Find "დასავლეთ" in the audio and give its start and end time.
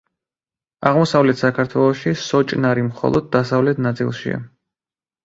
3.37-3.83